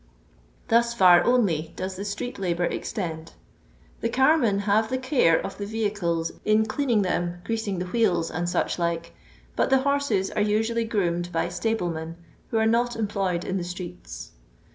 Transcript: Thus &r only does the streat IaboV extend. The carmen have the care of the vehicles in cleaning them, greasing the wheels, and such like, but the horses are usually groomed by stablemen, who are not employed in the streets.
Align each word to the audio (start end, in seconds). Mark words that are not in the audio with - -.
Thus 0.67 0.99
&r 0.99 1.23
only 1.23 1.73
does 1.75 1.95
the 1.95 2.01
streat 2.01 2.37
IaboV 2.37 2.71
extend. 2.71 3.33
The 3.99 4.09
carmen 4.09 4.57
have 4.65 4.89
the 4.89 4.97
care 4.97 5.39
of 5.39 5.59
the 5.59 5.65
vehicles 5.67 6.31
in 6.43 6.65
cleaning 6.65 7.03
them, 7.03 7.39
greasing 7.43 7.77
the 7.77 7.85
wheels, 7.85 8.31
and 8.31 8.49
such 8.49 8.79
like, 8.79 9.13
but 9.55 9.69
the 9.69 9.81
horses 9.81 10.31
are 10.31 10.41
usually 10.41 10.85
groomed 10.85 11.31
by 11.31 11.49
stablemen, 11.49 12.15
who 12.49 12.57
are 12.57 12.65
not 12.65 12.95
employed 12.95 13.45
in 13.45 13.57
the 13.57 13.63
streets. 13.63 14.31